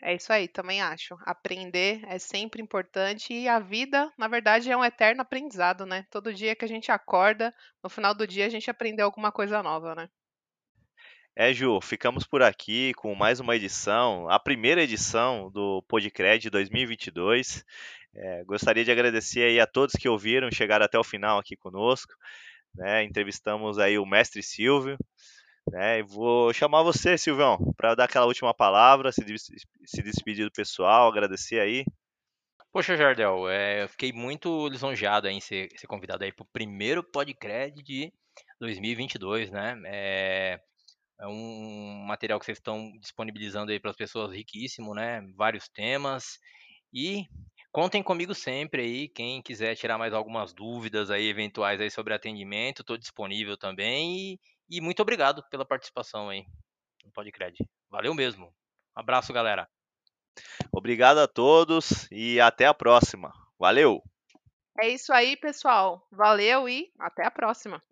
É 0.00 0.14
isso 0.14 0.32
aí, 0.32 0.48
também 0.48 0.80
acho. 0.80 1.16
Aprender 1.22 2.00
é 2.06 2.18
sempre 2.18 2.62
importante 2.62 3.32
e 3.32 3.48
a 3.48 3.58
vida, 3.58 4.12
na 4.16 4.28
verdade, 4.28 4.70
é 4.70 4.76
um 4.76 4.84
eterno 4.84 5.22
aprendizado, 5.22 5.84
né? 5.86 6.06
Todo 6.10 6.34
dia 6.34 6.54
que 6.54 6.64
a 6.64 6.68
gente 6.68 6.90
acorda, 6.90 7.54
no 7.82 7.90
final 7.90 8.14
do 8.14 8.26
dia 8.26 8.46
a 8.46 8.48
gente 8.48 8.70
aprendeu 8.70 9.06
alguma 9.06 9.32
coisa 9.32 9.62
nova, 9.62 9.94
né? 9.94 10.08
É, 11.34 11.52
Ju, 11.52 11.80
ficamos 11.80 12.26
por 12.26 12.42
aqui 12.42 12.92
com 12.94 13.14
mais 13.14 13.40
uma 13.40 13.56
edição, 13.56 14.28
a 14.28 14.38
primeira 14.38 14.82
edição 14.82 15.50
do 15.50 15.82
Podcred 15.88 16.50
2022. 16.50 17.64
É, 18.14 18.44
gostaria 18.44 18.84
de 18.84 18.92
agradecer 18.92 19.44
aí 19.44 19.58
a 19.58 19.66
todos 19.66 19.94
que 19.94 20.08
ouviram, 20.08 20.50
chegaram 20.50 20.84
até 20.84 20.98
o 20.98 21.04
final 21.04 21.38
aqui 21.38 21.56
conosco. 21.56 22.12
Né? 22.74 23.04
Entrevistamos 23.04 23.78
aí 23.78 23.98
o 23.98 24.04
mestre 24.04 24.42
Silvio, 24.42 24.98
né? 25.70 26.02
Vou 26.02 26.52
chamar 26.52 26.82
você, 26.82 27.16
Silvão, 27.16 27.58
para 27.76 27.94
dar 27.94 28.04
aquela 28.04 28.26
última 28.26 28.52
palavra, 28.54 29.12
se, 29.12 29.24
se 29.38 30.02
despedir 30.02 30.44
do 30.44 30.52
pessoal, 30.52 31.08
agradecer 31.08 31.60
aí. 31.60 31.84
Poxa, 32.72 32.96
Jardel, 32.96 33.50
é, 33.50 33.82
eu 33.82 33.88
fiquei 33.88 34.12
muito 34.12 34.66
lisonjeado 34.68 35.28
em 35.28 35.40
ser, 35.40 35.68
ser 35.76 35.86
convidado 35.86 36.24
aí 36.24 36.32
para 36.32 36.42
o 36.42 36.48
primeiro 36.52 37.04
podcast 37.04 37.82
de 37.82 38.10
2022, 38.58 39.50
né? 39.50 39.78
É, 39.84 40.60
é 41.20 41.26
um 41.26 42.04
material 42.06 42.38
que 42.40 42.46
vocês 42.46 42.58
estão 42.58 42.90
disponibilizando 42.98 43.70
aí 43.70 43.78
para 43.78 43.90
as 43.90 43.96
pessoas 43.96 44.34
riquíssimo, 44.34 44.94
né? 44.94 45.20
Vários 45.36 45.68
temas. 45.68 46.38
E 46.92 47.26
contem 47.70 48.02
comigo 48.02 48.34
sempre 48.34 48.82
aí, 48.82 49.08
quem 49.08 49.42
quiser 49.42 49.76
tirar 49.76 49.98
mais 49.98 50.14
algumas 50.14 50.52
dúvidas 50.54 51.10
aí 51.10 51.28
eventuais 51.28 51.80
aí 51.80 51.90
sobre 51.90 52.14
atendimento, 52.14 52.80
estou 52.80 52.96
disponível 52.96 53.56
também. 53.56 54.32
E 54.32 54.40
e 54.72 54.80
muito 54.80 55.02
obrigado 55.02 55.42
pela 55.50 55.66
participação 55.66 56.30
aí 56.30 56.46
no 57.04 57.12
Podcred. 57.12 57.56
Valeu 57.90 58.14
mesmo. 58.14 58.46
Um 58.46 59.00
abraço, 59.00 59.32
galera. 59.32 59.68
Obrigado 60.72 61.18
a 61.18 61.28
todos 61.28 62.08
e 62.10 62.40
até 62.40 62.66
a 62.66 62.72
próxima. 62.72 63.30
Valeu! 63.58 64.02
É 64.80 64.88
isso 64.88 65.12
aí, 65.12 65.36
pessoal. 65.36 66.06
Valeu 66.10 66.66
e 66.66 66.90
até 66.98 67.26
a 67.26 67.30
próxima. 67.30 67.82